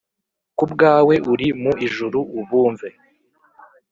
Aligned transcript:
Ku 0.57 0.65
bwawe 0.71 1.15
uri 1.31 1.47
mu 1.61 1.71
ijuru 1.85 2.19
ubumve 2.39 2.89